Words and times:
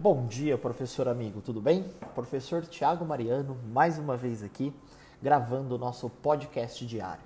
Bom 0.00 0.28
dia, 0.28 0.56
professor 0.56 1.08
amigo, 1.08 1.40
tudo 1.40 1.60
bem? 1.60 1.84
Professor 2.14 2.64
Tiago 2.64 3.04
Mariano, 3.04 3.56
mais 3.72 3.98
uma 3.98 4.16
vez 4.16 4.44
aqui, 4.44 4.72
gravando 5.20 5.74
o 5.74 5.78
nosso 5.78 6.08
podcast 6.08 6.86
diário. 6.86 7.24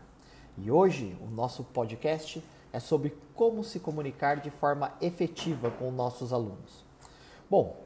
E 0.57 0.71
hoje 0.71 1.15
o 1.21 1.27
nosso 1.27 1.65
podcast 1.65 2.43
é 2.73 2.81
sobre 2.81 3.15
como 3.35 3.63
se 3.63 3.79
comunicar 3.79 4.41
de 4.41 4.49
forma 4.49 4.91
efetiva 5.03 5.71
com 5.71 5.91
nossos 5.91 6.33
alunos. 6.33 6.83
Bom, 7.51 7.77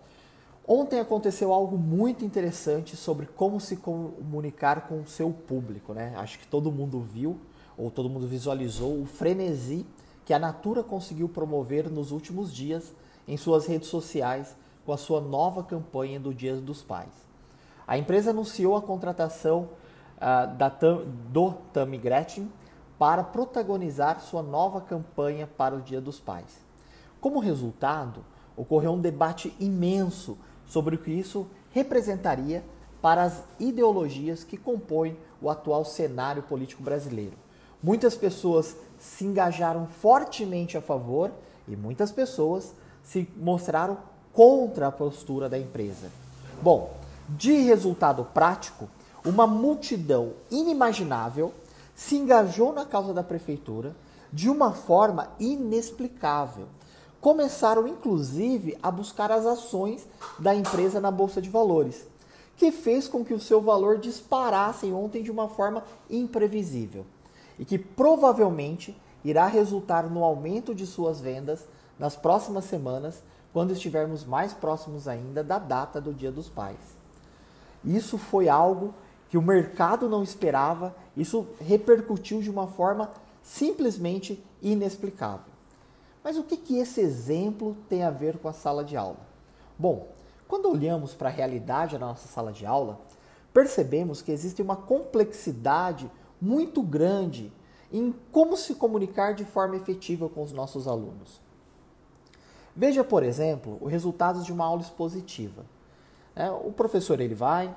ontem 0.65 1.01
aconteceu 1.01 1.53
algo 1.53 1.77
muito 1.77 2.25
interessante 2.25 2.97
sobre 2.97 3.27
como 3.27 3.61
se 3.61 3.79
comunicar 3.79 4.87
com 4.87 5.01
o 5.01 5.07
seu 5.09 5.33
público, 5.33 5.95
né? 5.95 6.15
Acho 6.17 6.39
que 6.39 6.47
todo 6.47 6.71
mundo 6.71 7.01
viu 7.01 7.41
ou 7.77 7.91
todo 7.91 8.09
mundo 8.09 8.29
visualizou 8.29 9.03
o 9.03 9.05
frenesi 9.05 9.85
que 10.25 10.33
a 10.33 10.39
Natura 10.39 10.85
conseguiu 10.85 11.29
promover 11.29 11.91
nos 11.91 12.13
últimos 12.13 12.55
dias 12.55 12.95
em 13.27 13.37
suas 13.37 13.67
redes 13.67 13.89
sociais 13.89 14.55
com 14.87 14.93
a 14.93 14.97
sua 14.97 15.21
nova 15.21 15.65
campanha 15.65 16.21
do 16.21 16.33
Dia 16.33 16.55
dos 16.57 16.81
Pais. 16.81 17.13
A 17.87 17.99
empresa 17.99 18.31
anunciou 18.31 18.77
a 18.77 18.83
contratação 18.83 19.69
uh, 20.17 20.55
da, 20.57 20.73
do 21.29 21.53
Tammy 21.73 21.99
Gretchen 21.99 22.51
para 22.97 23.25
protagonizar 23.25 24.21
sua 24.21 24.43
nova 24.43 24.81
campanha 24.81 25.47
para 25.47 25.75
o 25.75 25.83
Dia 25.83 26.01
dos 26.01 26.21
Pais. 26.21 26.65
Como 27.21 27.41
resultado, 27.41 28.25
ocorreu 28.57 28.93
um 28.93 29.01
debate 29.01 29.55
imenso 29.59 30.39
sobre 30.65 30.95
o 30.95 30.99
que 30.99 31.11
isso 31.11 31.47
representaria 31.73 32.65
para 33.03 33.25
as 33.25 33.43
ideologias 33.59 34.45
que 34.45 34.57
compõem 34.57 35.17
o 35.43 35.51
atual 35.51 35.85
cenário 35.85 36.43
político 36.43 36.83
brasileiro. 36.83 37.37
Muitas 37.83 38.17
pessoas 38.17 38.77
se 38.99 39.25
engajaram 39.25 39.87
fortemente 39.87 40.79
a 40.79 40.81
favor 40.81 41.31
e 41.69 41.77
muitas 41.77 42.11
pessoas 42.11 42.75
se 43.03 43.29
mostraram 43.37 43.99
contra 44.37 44.89
a 44.89 44.93
postura 44.93 45.49
da 45.49 45.59
empresa. 45.59 46.13
Bom, 46.61 46.95
de 47.27 47.53
resultado 47.63 48.23
prático, 48.23 48.87
uma 49.25 49.47
multidão 49.47 50.35
inimaginável 50.51 51.55
se 51.95 52.17
engajou 52.17 52.71
na 52.71 52.85
causa 52.85 53.15
da 53.15 53.23
prefeitura 53.23 53.97
de 54.31 54.51
uma 54.51 54.73
forma 54.73 55.31
inexplicável. 55.41 56.67
Começaram 57.19 57.89
inclusive 57.89 58.77
a 58.83 58.91
buscar 58.91 59.33
as 59.33 59.47
ações 59.47 60.07
da 60.39 60.55
empresa 60.55 61.01
na 61.01 61.11
bolsa 61.11 61.41
de 61.41 61.49
valores, 61.49 62.07
que 62.59 62.71
fez 62.71 63.09
com 63.09 63.25
que 63.25 63.33
o 63.33 63.41
seu 63.41 63.63
valor 63.63 63.97
disparasse 63.97 64.93
ontem 64.93 65.23
de 65.23 65.31
uma 65.31 65.49
forma 65.49 65.83
imprevisível 66.11 67.07
e 67.59 67.65
que 67.65 67.79
provavelmente 67.79 68.95
irá 69.25 69.47
resultar 69.47 70.11
no 70.11 70.23
aumento 70.23 70.75
de 70.75 70.87
suas 70.87 71.23
vendas 71.23 71.61
nas 71.99 72.15
próximas 72.15 72.67
semanas 72.67 73.23
quando 73.57 73.71
estivermos 73.71 74.23
mais 74.23 74.53
próximos 74.53 75.09
ainda 75.09 75.43
da 75.43 75.59
data 75.59 75.99
do 75.99 76.13
Dia 76.13 76.31
dos 76.31 76.47
Pais. 76.47 76.77
Isso 77.83 78.19
foi 78.19 78.51
algo 78.51 78.93
que 79.31 79.39
o 79.39 79.43
mercado 79.43 80.11
não 80.11 80.23
esperava, 80.23 80.95
isso 81.17 81.47
repercutiu 81.59 82.43
de 82.43 82.51
uma 82.51 82.67
forma 82.67 83.11
simplesmente 83.43 84.45
inexplicável. 84.61 85.51
Mas 86.23 86.37
o 86.37 86.43
que, 86.43 86.59
que 86.59 86.77
esse 86.77 87.01
exemplo 87.01 87.75
tem 87.89 88.03
a 88.03 88.11
ver 88.11 88.37
com 88.37 88.47
a 88.47 88.53
sala 88.53 88.85
de 88.85 88.95
aula? 88.95 89.27
Bom, 89.79 90.07
quando 90.47 90.71
olhamos 90.71 91.15
para 91.15 91.31
a 91.31 91.33
realidade 91.33 91.97
da 91.99 92.05
nossa 92.05 92.29
sala 92.29 92.53
de 92.53 92.67
aula, 92.67 93.01
percebemos 93.55 94.21
que 94.21 94.33
existe 94.33 94.61
uma 94.61 94.77
complexidade 94.77 96.11
muito 96.39 96.83
grande 96.83 97.51
em 97.91 98.15
como 98.31 98.55
se 98.55 98.75
comunicar 98.75 99.33
de 99.33 99.47
forma 99.47 99.77
efetiva 99.77 100.29
com 100.29 100.43
os 100.43 100.53
nossos 100.53 100.87
alunos. 100.87 101.46
Veja, 102.77 103.03
por 103.03 103.23
exemplo, 103.23 103.79
os 103.81 103.91
resultados 103.91 104.45
de 104.45 104.53
uma 104.53 104.67
aula 104.67 104.83
expositiva. 104.83 105.65
É, 106.35 106.51
o 106.51 106.71
professor 106.71 107.19
ele 107.21 107.35
vai, 107.35 107.75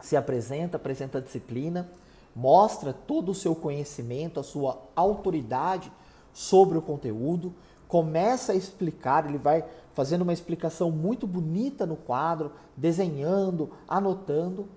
se 0.00 0.16
apresenta, 0.16 0.76
apresenta 0.76 1.18
a 1.18 1.20
disciplina, 1.20 1.90
mostra 2.34 2.92
todo 2.92 3.32
o 3.32 3.34
seu 3.34 3.56
conhecimento, 3.56 4.38
a 4.38 4.44
sua 4.44 4.80
autoridade 4.94 5.90
sobre 6.32 6.78
o 6.78 6.82
conteúdo, 6.82 7.52
começa 7.88 8.52
a 8.52 8.54
explicar, 8.54 9.26
ele 9.26 9.38
vai 9.38 9.64
fazendo 9.94 10.22
uma 10.22 10.32
explicação 10.32 10.92
muito 10.92 11.26
bonita 11.26 11.84
no 11.84 11.96
quadro, 11.96 12.52
desenhando, 12.76 13.72
anotando, 13.88 14.68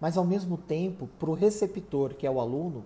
mas 0.00 0.16
ao 0.16 0.24
mesmo 0.24 0.56
tempo, 0.56 1.08
para 1.16 1.30
o 1.30 1.34
receptor, 1.34 2.14
que 2.14 2.26
é 2.26 2.30
o 2.30 2.40
aluno, 2.40 2.84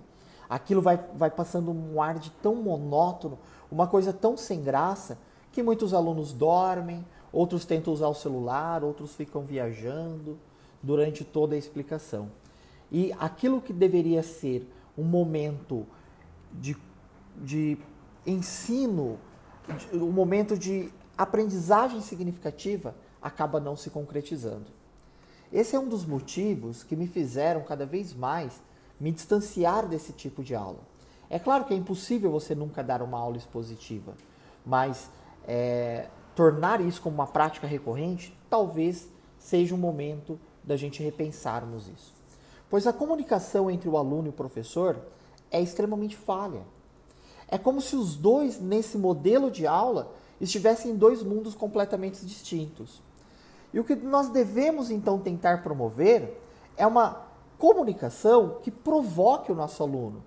aquilo 0.50 0.82
vai, 0.82 0.98
vai 1.14 1.30
passando 1.30 1.70
um 1.70 2.02
ar 2.02 2.18
de 2.18 2.30
tão 2.30 2.56
monótono, 2.56 3.38
uma 3.70 3.86
coisa 3.86 4.12
tão 4.12 4.36
sem 4.36 4.62
graça, 4.62 5.16
que 5.52 5.62
muitos 5.62 5.94
alunos 5.94 6.32
dormem, 6.32 7.04
outros 7.32 7.64
tentam 7.64 7.92
usar 7.92 8.08
o 8.08 8.14
celular, 8.14 8.84
outros 8.84 9.14
ficam 9.14 9.42
viajando 9.42 10.38
durante 10.82 11.24
toda 11.24 11.54
a 11.54 11.58
explicação. 11.58 12.30
E 12.90 13.12
aquilo 13.18 13.60
que 13.60 13.72
deveria 13.72 14.22
ser 14.22 14.66
um 14.96 15.04
momento 15.04 15.86
de, 16.52 16.76
de 17.36 17.76
ensino, 18.26 19.18
um 19.92 20.10
momento 20.10 20.56
de 20.56 20.90
aprendizagem 21.16 22.00
significativa, 22.00 22.94
acaba 23.20 23.60
não 23.60 23.76
se 23.76 23.90
concretizando. 23.90 24.66
Esse 25.52 25.74
é 25.74 25.78
um 25.78 25.88
dos 25.88 26.04
motivos 26.04 26.82
que 26.82 26.94
me 26.94 27.06
fizeram 27.06 27.62
cada 27.62 27.86
vez 27.86 28.14
mais 28.14 28.62
me 29.00 29.10
distanciar 29.10 29.86
desse 29.86 30.12
tipo 30.12 30.42
de 30.42 30.54
aula. 30.54 30.80
É 31.30 31.38
claro 31.38 31.64
que 31.64 31.74
é 31.74 31.76
impossível 31.76 32.30
você 32.30 32.54
nunca 32.54 32.82
dar 32.82 33.02
uma 33.02 33.18
aula 33.18 33.36
expositiva, 33.36 34.14
mas 34.64 35.10
é, 35.48 36.08
tornar 36.36 36.82
isso 36.82 37.00
como 37.00 37.14
uma 37.14 37.26
prática 37.26 37.66
recorrente, 37.66 38.36
talvez 38.50 39.08
seja 39.38 39.74
um 39.74 39.78
momento 39.78 40.38
da 40.62 40.76
gente 40.76 41.02
repensarmos 41.02 41.88
isso. 41.88 42.12
Pois 42.68 42.86
a 42.86 42.92
comunicação 42.92 43.70
entre 43.70 43.88
o 43.88 43.96
aluno 43.96 44.26
e 44.26 44.28
o 44.28 44.34
professor 44.34 44.98
é 45.50 45.60
extremamente 45.60 46.14
falha. 46.14 46.60
É 47.48 47.56
como 47.56 47.80
se 47.80 47.96
os 47.96 48.14
dois, 48.14 48.60
nesse 48.60 48.98
modelo 48.98 49.50
de 49.50 49.66
aula, 49.66 50.12
estivessem 50.38 50.92
em 50.92 50.96
dois 50.96 51.22
mundos 51.22 51.54
completamente 51.54 52.26
distintos. 52.26 53.02
E 53.72 53.80
o 53.80 53.84
que 53.84 53.96
nós 53.96 54.28
devemos 54.28 54.90
então 54.90 55.18
tentar 55.18 55.62
promover 55.62 56.38
é 56.76 56.86
uma 56.86 57.26
comunicação 57.56 58.58
que 58.62 58.70
provoque 58.70 59.50
o 59.50 59.54
nosso 59.54 59.82
aluno, 59.82 60.22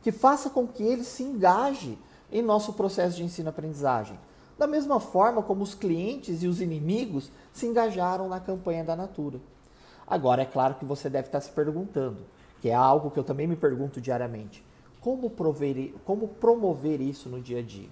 que 0.00 0.10
faça 0.10 0.48
com 0.48 0.66
que 0.66 0.82
ele 0.82 1.04
se 1.04 1.22
engaje 1.22 1.98
em 2.30 2.40
nosso 2.40 2.72
processo 2.72 3.16
de 3.16 3.24
ensino-aprendizagem 3.24 4.18
da 4.58 4.66
mesma 4.66 5.00
forma 5.00 5.42
como 5.42 5.62
os 5.62 5.74
clientes 5.74 6.42
e 6.42 6.46
os 6.46 6.60
inimigos 6.60 7.30
se 7.52 7.66
engajaram 7.66 8.28
na 8.28 8.40
campanha 8.40 8.84
da 8.84 8.94
Natura. 8.94 9.40
Agora, 10.06 10.42
é 10.42 10.46
claro 10.46 10.74
que 10.74 10.84
você 10.84 11.08
deve 11.08 11.28
estar 11.28 11.40
se 11.40 11.50
perguntando, 11.50 12.24
que 12.60 12.68
é 12.68 12.74
algo 12.74 13.10
que 13.10 13.18
eu 13.18 13.24
também 13.24 13.46
me 13.46 13.56
pergunto 13.56 14.00
diariamente: 14.00 14.64
como, 15.00 15.30
prover, 15.30 15.94
como 16.04 16.28
promover 16.28 17.00
isso 17.00 17.28
no 17.28 17.40
dia 17.40 17.58
a 17.58 17.62
dia? 17.62 17.88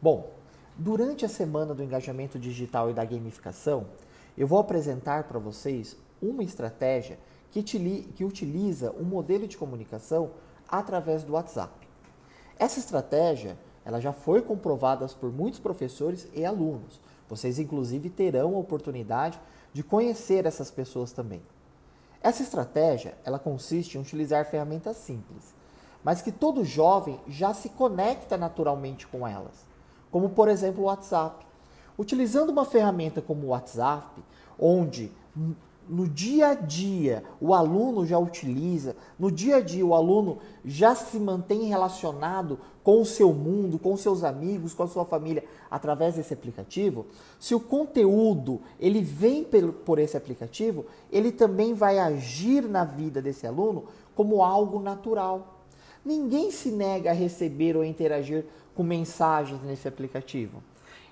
Bom, 0.00 0.30
durante 0.76 1.24
a 1.24 1.28
semana 1.28 1.74
do 1.74 1.82
engajamento 1.82 2.38
digital 2.38 2.90
e 2.90 2.94
da 2.94 3.04
gamificação, 3.04 3.86
eu 4.36 4.46
vou 4.46 4.58
apresentar 4.58 5.24
para 5.24 5.38
vocês 5.38 5.96
uma 6.20 6.42
estratégia 6.42 7.18
que, 7.50 7.62
que 7.62 8.24
utiliza 8.24 8.90
um 8.92 9.04
modelo 9.04 9.46
de 9.46 9.56
comunicação 9.56 10.32
através 10.68 11.22
do 11.22 11.34
WhatsApp. 11.34 11.72
Essa 12.58 12.78
estratégia 12.78 13.56
ela 13.84 14.00
já 14.00 14.12
foi 14.12 14.40
comprovada 14.40 15.06
por 15.08 15.32
muitos 15.32 15.60
professores 15.60 16.28
e 16.32 16.44
alunos. 16.44 17.00
Vocês, 17.28 17.58
inclusive, 17.58 18.10
terão 18.10 18.54
a 18.54 18.58
oportunidade 18.58 19.38
de 19.72 19.82
conhecer 19.82 20.46
essas 20.46 20.70
pessoas 20.70 21.12
também. 21.12 21.42
Essa 22.22 22.42
estratégia 22.42 23.14
ela 23.24 23.38
consiste 23.38 23.98
em 23.98 24.00
utilizar 24.00 24.46
ferramentas 24.46 24.96
simples, 24.96 25.54
mas 26.02 26.22
que 26.22 26.32
todo 26.32 26.64
jovem 26.64 27.20
já 27.26 27.52
se 27.52 27.68
conecta 27.68 28.36
naturalmente 28.38 29.06
com 29.06 29.26
elas, 29.26 29.66
como 30.10 30.30
por 30.30 30.48
exemplo 30.48 30.82
o 30.82 30.86
WhatsApp. 30.86 31.44
Utilizando 31.98 32.50
uma 32.50 32.64
ferramenta 32.64 33.20
como 33.20 33.46
o 33.46 33.50
WhatsApp, 33.50 34.22
onde 34.58 35.12
no 35.88 36.08
dia 36.08 36.48
a 36.48 36.54
dia 36.54 37.22
o 37.40 37.54
aluno 37.54 38.06
já 38.06 38.18
utiliza, 38.18 38.96
no 39.18 39.30
dia 39.30 39.56
a 39.56 39.60
dia 39.60 39.84
o 39.84 39.94
aluno 39.94 40.38
já 40.64 40.94
se 40.94 41.18
mantém 41.18 41.64
relacionado 41.64 42.58
com 42.82 43.00
o 43.00 43.06
seu 43.06 43.32
mundo, 43.32 43.78
com 43.78 43.96
seus 43.96 44.22
amigos, 44.22 44.74
com 44.74 44.82
a 44.82 44.88
sua 44.88 45.04
família 45.04 45.44
através 45.70 46.16
desse 46.16 46.34
aplicativo, 46.34 47.06
se 47.40 47.54
o 47.54 47.60
conteúdo 47.60 48.60
ele 48.78 49.00
vem 49.00 49.46
por 49.84 49.98
esse 49.98 50.16
aplicativo, 50.16 50.84
ele 51.10 51.32
também 51.32 51.72
vai 51.74 51.98
agir 51.98 52.68
na 52.68 52.84
vida 52.84 53.22
desse 53.22 53.46
aluno 53.46 53.84
como 54.14 54.42
algo 54.42 54.78
natural. 54.78 55.62
Ninguém 56.04 56.50
se 56.50 56.70
nega 56.70 57.10
a 57.10 57.14
receber 57.14 57.76
ou 57.76 57.84
interagir 57.84 58.44
com 58.74 58.82
mensagens 58.82 59.62
nesse 59.62 59.88
aplicativo. 59.88 60.62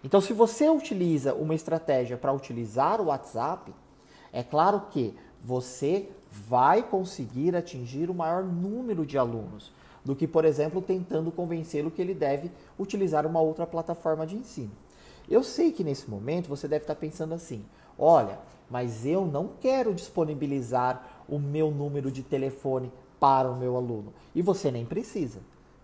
Então, 0.04 0.20
se 0.20 0.32
você 0.32 0.68
utiliza 0.68 1.32
uma 1.32 1.54
estratégia 1.54 2.16
para 2.16 2.32
utilizar 2.32 3.00
o 3.00 3.06
WhatsApp, 3.06 3.72
é 4.32 4.42
claro 4.42 4.82
que 4.90 5.14
você 5.44 6.08
vai 6.30 6.82
conseguir 6.82 7.54
atingir 7.54 8.08
o 8.08 8.14
maior 8.14 8.42
número 8.42 9.04
de 9.04 9.18
alunos 9.18 9.70
do 10.04 10.16
que, 10.16 10.26
por 10.26 10.44
exemplo, 10.44 10.80
tentando 10.80 11.30
convencê-lo 11.30 11.90
que 11.90 12.00
ele 12.00 12.14
deve 12.14 12.50
utilizar 12.78 13.26
uma 13.26 13.40
outra 13.40 13.66
plataforma 13.66 14.26
de 14.26 14.36
ensino. 14.36 14.72
Eu 15.28 15.42
sei 15.42 15.70
que 15.70 15.84
nesse 15.84 16.10
momento 16.10 16.48
você 16.48 16.66
deve 16.66 16.84
estar 16.84 16.94
pensando 16.94 17.34
assim: 17.34 17.64
olha, 17.98 18.38
mas 18.70 19.06
eu 19.06 19.26
não 19.26 19.50
quero 19.60 19.94
disponibilizar 19.94 21.24
o 21.28 21.38
meu 21.38 21.70
número 21.70 22.10
de 22.10 22.22
telefone 22.22 22.90
para 23.20 23.48
o 23.50 23.56
meu 23.56 23.76
aluno. 23.76 24.12
E 24.34 24.42
você 24.42 24.70
nem 24.70 24.84
precisa. 24.84 25.38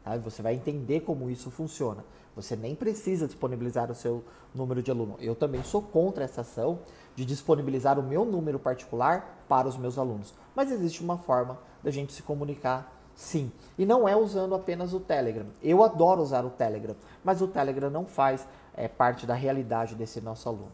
Tá? 0.09 0.17
Você 0.17 0.41
vai 0.41 0.55
entender 0.55 1.01
como 1.01 1.29
isso 1.29 1.51
funciona. 1.51 2.03
Você 2.35 2.57
nem 2.57 2.75
precisa 2.75 3.27
disponibilizar 3.27 3.91
o 3.91 3.95
seu 3.95 4.25
número 4.55 4.83
de 4.83 4.91
aluno. 4.91 5.17
Eu 5.21 5.35
também 5.35 5.63
sou 5.63 5.83
contra 5.83 6.25
essa 6.25 6.41
ação 6.41 6.79
de 7.15 7.25
disponibilizar 7.25 7.99
o 7.99 8.03
meu 8.03 8.25
número 8.25 8.59
particular 8.59 9.45
para 9.49 9.69
os 9.69 9.77
meus 9.77 9.99
alunos. 9.99 10.33
Mas 10.55 10.71
existe 10.71 11.03
uma 11.03 11.19
forma 11.19 11.59
da 11.83 11.91
gente 11.91 12.13
se 12.13 12.23
comunicar 12.23 12.97
sim. 13.15 13.53
E 13.77 13.85
não 13.85 14.09
é 14.09 14.17
usando 14.17 14.55
apenas 14.55 14.95
o 14.95 15.01
Telegram. 15.01 15.47
Eu 15.63 15.83
adoro 15.83 16.23
usar 16.23 16.45
o 16.45 16.51
Telegram, 16.51 16.95
mas 17.23 17.43
o 17.43 17.49
Telegram 17.49 17.91
não 17.91 18.07
faz 18.07 18.47
é, 18.75 18.89
parte 18.89 19.27
da 19.27 19.35
realidade 19.35 19.95
desse 19.95 20.21
nosso 20.21 20.49
aluno. 20.49 20.73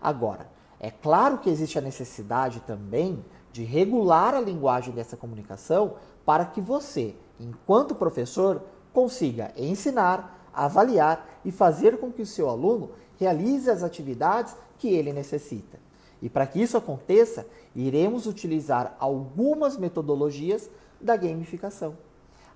Agora, 0.00 0.46
é 0.78 0.90
claro 0.90 1.38
que 1.38 1.50
existe 1.50 1.78
a 1.78 1.82
necessidade 1.82 2.60
também 2.60 3.24
de 3.50 3.64
regular 3.64 4.34
a 4.34 4.40
linguagem 4.40 4.94
dessa 4.94 5.16
comunicação 5.16 5.94
para 6.24 6.44
que 6.44 6.60
você, 6.60 7.16
enquanto 7.40 7.94
professor, 7.94 8.62
consiga 8.92 9.52
ensinar, 9.56 10.50
avaliar 10.52 11.40
e 11.44 11.52
fazer 11.52 11.98
com 11.98 12.10
que 12.10 12.22
o 12.22 12.26
seu 12.26 12.48
aluno 12.48 12.90
realize 13.18 13.70
as 13.70 13.82
atividades 13.82 14.56
que 14.78 14.88
ele 14.88 15.12
necessita. 15.12 15.78
E 16.20 16.28
para 16.28 16.46
que 16.46 16.60
isso 16.60 16.76
aconteça, 16.76 17.46
iremos 17.74 18.26
utilizar 18.26 18.96
algumas 18.98 19.76
metodologias 19.76 20.68
da 21.00 21.16
gamificação. 21.16 21.96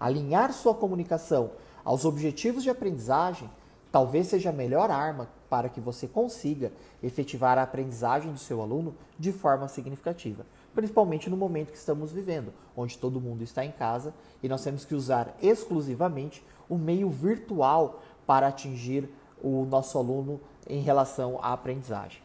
Alinhar 0.00 0.52
sua 0.52 0.74
comunicação 0.74 1.52
aos 1.84 2.04
objetivos 2.04 2.62
de 2.62 2.70
aprendizagem 2.70 3.48
talvez 3.92 4.28
seja 4.28 4.50
a 4.50 4.52
melhor 4.52 4.90
arma 4.90 5.28
para 5.50 5.68
que 5.68 5.80
você 5.80 6.08
consiga 6.08 6.72
efetivar 7.02 7.58
a 7.58 7.62
aprendizagem 7.62 8.32
do 8.32 8.38
seu 8.38 8.62
aluno 8.62 8.96
de 9.18 9.30
forma 9.32 9.68
significativa, 9.68 10.46
principalmente 10.74 11.28
no 11.28 11.36
momento 11.36 11.70
que 11.70 11.78
estamos 11.78 12.12
vivendo, 12.12 12.52
onde 12.76 12.98
todo 12.98 13.20
mundo 13.20 13.42
está 13.42 13.64
em 13.64 13.72
casa 13.72 14.14
e 14.42 14.48
nós 14.48 14.62
temos 14.62 14.84
que 14.84 14.94
usar 14.94 15.34
exclusivamente 15.40 16.44
o 16.68 16.76
meio 16.76 17.10
virtual 17.10 18.02
para 18.26 18.48
atingir 18.48 19.08
o 19.42 19.64
nosso 19.64 19.98
aluno 19.98 20.40
em 20.68 20.80
relação 20.80 21.38
à 21.42 21.52
aprendizagem. 21.52 22.22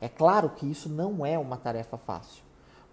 É 0.00 0.08
claro 0.08 0.50
que 0.50 0.70
isso 0.70 0.88
não 0.88 1.24
é 1.24 1.38
uma 1.38 1.56
tarefa 1.56 1.96
fácil, 1.96 2.42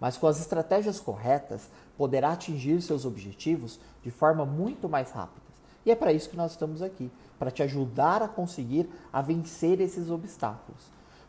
mas 0.00 0.16
com 0.16 0.26
as 0.26 0.40
estratégias 0.40 0.98
corretas 0.98 1.68
poderá 1.96 2.32
atingir 2.32 2.80
seus 2.80 3.04
objetivos 3.04 3.78
de 4.02 4.10
forma 4.10 4.44
muito 4.44 4.88
mais 4.88 5.10
rápida. 5.10 5.44
E 5.84 5.90
é 5.90 5.94
para 5.94 6.12
isso 6.12 6.30
que 6.30 6.36
nós 6.36 6.52
estamos 6.52 6.80
aqui, 6.80 7.10
para 7.38 7.50
te 7.50 7.62
ajudar 7.62 8.22
a 8.22 8.28
conseguir 8.28 8.88
a 9.12 9.20
vencer 9.20 9.80
esses 9.80 10.10
obstáculos. 10.10 10.82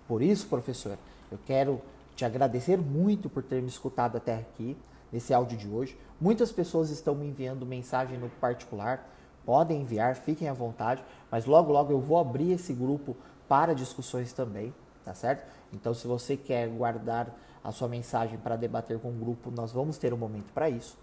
Por 0.08 0.22
isso, 0.22 0.48
professor, 0.48 0.98
eu 1.32 1.38
quero 1.46 1.82
te 2.16 2.26
agradecer 2.26 2.78
muito 2.78 3.30
por 3.30 3.44
ter 3.44 3.62
me 3.62 3.68
escutado 3.68 4.18
até 4.18 4.36
aqui 4.36 4.78
nesse 5.12 5.34
áudio 5.34 5.58
de 5.58 5.68
hoje. 5.68 5.98
Muitas 6.20 6.52
pessoas 6.52 6.90
estão 6.90 7.14
me 7.14 7.28
enviando 7.28 7.66
mensagem 7.66 8.18
no 8.18 8.30
particular 8.30 9.06
podem 9.46 9.82
enviar, 9.82 10.16
fiquem 10.16 10.50
à 10.50 10.54
vontade, 10.54 11.04
mas 11.30 11.46
logo 11.46 11.72
logo 11.72 11.92
eu 11.92 12.00
vou 12.00 12.18
abrir 12.18 12.52
esse 12.52 12.74
grupo 12.74 13.16
para 13.48 13.76
discussões 13.76 14.34
também, 14.34 14.74
tá 15.06 15.14
certo? 15.14 15.46
Então 15.72 15.94
se 15.94 16.08
você 16.08 16.36
quer 16.36 16.68
guardar 16.68 17.30
a 17.64 17.72
sua 17.72 17.88
mensagem 17.88 18.38
para 18.40 18.56
debater 18.56 19.00
com 19.00 19.10
o 19.10 19.14
grupo, 19.14 19.52
nós 19.52 19.72
vamos 19.72 19.98
ter 19.98 20.14
um 20.14 20.18
momento 20.18 20.52
para 20.54 20.70
isso. 20.70 20.98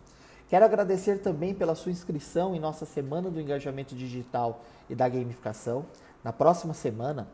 Quero 0.49 0.65
agradecer 0.65 1.21
também 1.21 1.55
pela 1.55 1.75
sua 1.75 1.93
inscrição 1.93 2.55
em 2.55 2.61
nossa 2.61 2.85
semana 2.85 3.31
do 3.31 3.41
engajamento 3.41 3.95
digital 3.95 4.61
e 4.91 4.95
da 4.95 5.09
gamificação. 5.09 5.87
Na 6.23 6.33
próxima 6.33 6.75
semana, 6.75 7.27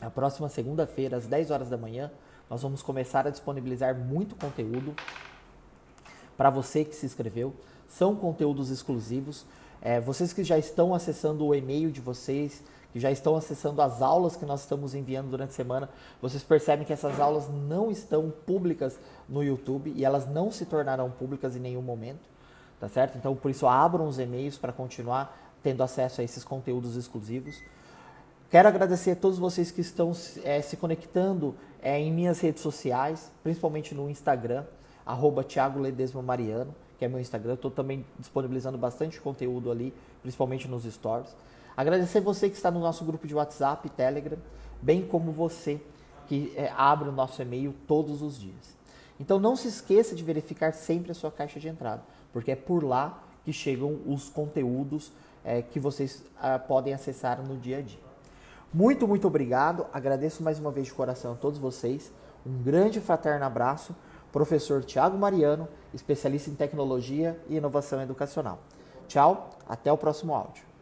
na 0.00 0.10
próxima 0.10 0.48
segunda-feira, 0.48 1.16
às 1.16 1.26
10 1.26 1.50
horas 1.50 1.68
da 1.68 1.76
manhã, 1.76 2.10
nós 2.54 2.62
vamos 2.62 2.82
começar 2.82 3.26
a 3.26 3.30
disponibilizar 3.30 3.96
muito 3.96 4.36
conteúdo 4.36 4.94
para 6.36 6.50
você 6.50 6.84
que 6.84 6.94
se 6.94 7.04
inscreveu. 7.04 7.52
São 7.88 8.14
conteúdos 8.14 8.70
exclusivos. 8.70 9.44
É, 9.82 10.00
vocês 10.00 10.32
que 10.32 10.44
já 10.44 10.56
estão 10.56 10.94
acessando 10.94 11.44
o 11.44 11.52
e-mail 11.52 11.90
de 11.90 12.00
vocês, 12.00 12.62
que 12.92 13.00
já 13.00 13.10
estão 13.10 13.34
acessando 13.34 13.82
as 13.82 14.00
aulas 14.00 14.36
que 14.36 14.46
nós 14.46 14.60
estamos 14.60 14.94
enviando 14.94 15.30
durante 15.30 15.50
a 15.50 15.52
semana, 15.52 15.90
vocês 16.22 16.44
percebem 16.44 16.86
que 16.86 16.92
essas 16.92 17.18
aulas 17.18 17.48
não 17.48 17.90
estão 17.90 18.32
públicas 18.46 19.00
no 19.28 19.42
YouTube 19.42 19.92
e 19.92 20.04
elas 20.04 20.28
não 20.28 20.52
se 20.52 20.64
tornarão 20.64 21.10
públicas 21.10 21.56
em 21.56 21.60
nenhum 21.60 21.82
momento, 21.82 22.22
tá 22.78 22.88
certo? 22.88 23.18
Então, 23.18 23.34
por 23.34 23.50
isso, 23.50 23.66
abram 23.66 24.06
os 24.06 24.20
e-mails 24.20 24.56
para 24.56 24.72
continuar 24.72 25.56
tendo 25.60 25.82
acesso 25.82 26.20
a 26.20 26.24
esses 26.24 26.44
conteúdos 26.44 26.94
exclusivos. 26.94 27.60
Quero 28.54 28.68
agradecer 28.68 29.10
a 29.10 29.16
todos 29.16 29.36
vocês 29.36 29.72
que 29.72 29.80
estão 29.80 30.12
é, 30.44 30.62
se 30.62 30.76
conectando 30.76 31.56
é, 31.82 31.98
em 31.98 32.12
minhas 32.12 32.38
redes 32.40 32.62
sociais, 32.62 33.32
principalmente 33.42 33.96
no 33.96 34.08
Instagram, 34.08 34.64
arroba 35.04 35.42
Thiago 35.42 35.80
Ledesma 35.80 36.22
Mariano 36.22 36.72
que 36.96 37.04
é 37.04 37.08
meu 37.08 37.18
Instagram. 37.18 37.54
Estou 37.54 37.68
também 37.68 38.06
disponibilizando 38.16 38.78
bastante 38.78 39.20
conteúdo 39.20 39.72
ali, 39.72 39.92
principalmente 40.22 40.68
nos 40.68 40.84
stories. 40.84 41.34
Agradecer 41.76 42.20
você 42.20 42.48
que 42.48 42.54
está 42.54 42.70
no 42.70 42.78
nosso 42.78 43.04
grupo 43.04 43.26
de 43.26 43.34
WhatsApp 43.34 43.88
e 43.88 43.90
Telegram, 43.90 44.38
bem 44.80 45.02
como 45.02 45.32
você 45.32 45.80
que 46.28 46.52
é, 46.54 46.72
abre 46.76 47.08
o 47.08 47.12
nosso 47.12 47.42
e-mail 47.42 47.74
todos 47.88 48.22
os 48.22 48.38
dias. 48.38 48.76
Então 49.18 49.40
não 49.40 49.56
se 49.56 49.66
esqueça 49.66 50.14
de 50.14 50.22
verificar 50.22 50.72
sempre 50.74 51.10
a 51.10 51.14
sua 51.16 51.32
caixa 51.32 51.58
de 51.58 51.66
entrada, 51.66 52.04
porque 52.32 52.52
é 52.52 52.56
por 52.56 52.84
lá 52.84 53.20
que 53.44 53.52
chegam 53.52 53.98
os 54.06 54.28
conteúdos 54.28 55.10
é, 55.44 55.60
que 55.60 55.80
vocês 55.80 56.22
ah, 56.40 56.56
podem 56.56 56.94
acessar 56.94 57.42
no 57.42 57.56
dia 57.56 57.78
a 57.78 57.82
dia. 57.82 58.13
Muito, 58.74 59.06
muito 59.06 59.28
obrigado. 59.28 59.86
Agradeço 59.92 60.42
mais 60.42 60.58
uma 60.58 60.72
vez 60.72 60.88
de 60.88 60.92
coração 60.92 61.34
a 61.34 61.36
todos 61.36 61.60
vocês. 61.60 62.12
Um 62.44 62.60
grande 62.60 63.00
fraterno 63.00 63.44
abraço 63.44 63.94
professor 64.32 64.82
Tiago 64.82 65.16
Mariano, 65.16 65.68
especialista 65.94 66.50
em 66.50 66.56
tecnologia 66.56 67.40
e 67.48 67.56
inovação 67.56 68.02
educacional. 68.02 68.58
Tchau, 69.06 69.50
até 69.68 69.92
o 69.92 69.96
próximo 69.96 70.34
áudio. 70.34 70.73